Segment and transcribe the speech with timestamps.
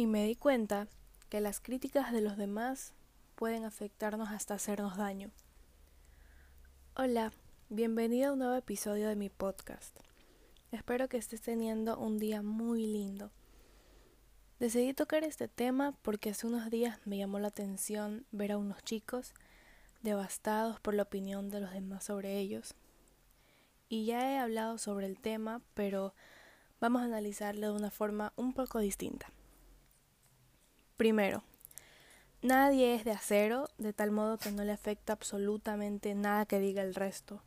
[0.00, 0.88] Y me di cuenta
[1.28, 2.94] que las críticas de los demás
[3.34, 5.30] pueden afectarnos hasta hacernos daño.
[6.96, 7.34] Hola,
[7.68, 9.94] bienvenido a un nuevo episodio de mi podcast.
[10.72, 13.30] Espero que estés teniendo un día muy lindo.
[14.58, 18.82] Decidí tocar este tema porque hace unos días me llamó la atención ver a unos
[18.82, 19.34] chicos
[20.00, 22.74] devastados por la opinión de los demás sobre ellos.
[23.90, 26.14] Y ya he hablado sobre el tema, pero
[26.80, 29.30] vamos a analizarlo de una forma un poco distinta.
[31.00, 31.42] Primero,
[32.42, 36.82] nadie es de acero, de tal modo que no le afecta absolutamente nada que diga
[36.82, 37.42] el resto.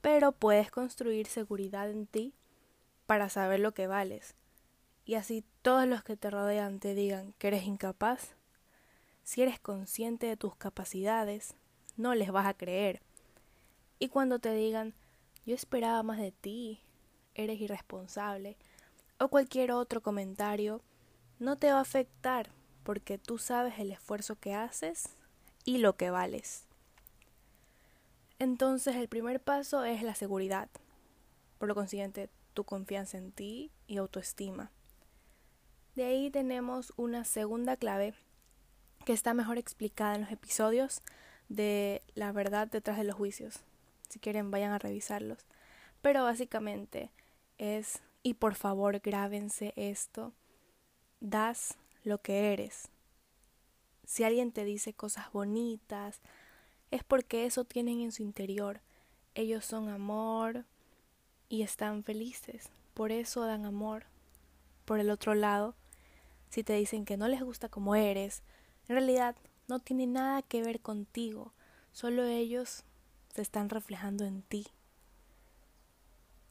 [0.00, 2.34] Pero puedes construir seguridad en ti
[3.06, 4.36] para saber lo que vales.
[5.04, 8.36] Y así todos los que te rodean te digan que eres incapaz.
[9.24, 11.56] Si eres consciente de tus capacidades,
[11.96, 13.02] no les vas a creer.
[13.98, 14.94] Y cuando te digan,
[15.46, 16.80] yo esperaba más de ti,
[17.34, 18.56] eres irresponsable,
[19.18, 20.80] o cualquier otro comentario,
[21.40, 22.56] no te va a afectar
[22.88, 25.10] porque tú sabes el esfuerzo que haces
[25.66, 26.64] y lo que vales.
[28.38, 30.70] Entonces el primer paso es la seguridad,
[31.58, 34.70] por lo consiguiente tu confianza en ti y autoestima.
[35.96, 38.14] De ahí tenemos una segunda clave
[39.04, 41.02] que está mejor explicada en los episodios
[41.50, 43.60] de la verdad detrás de los juicios.
[44.08, 45.44] Si quieren vayan a revisarlos.
[46.00, 47.10] Pero básicamente
[47.58, 50.32] es, y por favor grábense esto,
[51.20, 51.76] das
[52.08, 52.88] lo que eres.
[54.04, 56.20] Si alguien te dice cosas bonitas,
[56.90, 58.80] es porque eso tienen en su interior.
[59.34, 60.64] Ellos son amor
[61.48, 62.70] y están felices.
[62.94, 64.06] Por eso dan amor.
[64.84, 65.74] Por el otro lado,
[66.48, 68.42] si te dicen que no les gusta como eres,
[68.88, 69.36] en realidad
[69.68, 71.52] no tiene nada que ver contigo.
[71.92, 72.84] Solo ellos
[73.34, 74.66] se están reflejando en ti.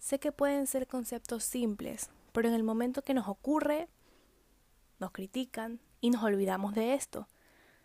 [0.00, 3.88] Sé que pueden ser conceptos simples, pero en el momento que nos ocurre,
[4.98, 7.28] nos critican y nos olvidamos de esto.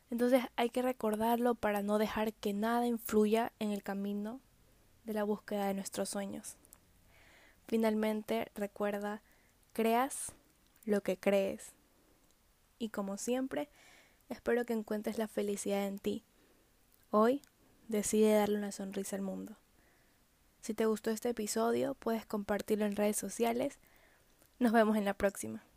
[0.10, 4.40] Entonces hay que recordarlo para no dejar que nada influya en el camino
[5.06, 6.56] de la búsqueda de nuestros sueños.
[7.68, 9.22] Finalmente, recuerda,
[9.74, 10.34] creas
[10.86, 11.74] lo que crees.
[12.80, 13.70] Y como siempre,
[14.30, 16.24] espero que encuentres la felicidad en ti.
[17.12, 17.42] Hoy
[17.88, 19.58] decide darle una sonrisa al mundo.
[20.62, 23.80] Si te gustó este episodio, puedes compartirlo en redes sociales.
[24.58, 25.69] Nos vemos en la próxima.